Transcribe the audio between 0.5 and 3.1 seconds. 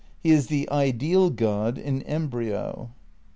ideal God in embryo."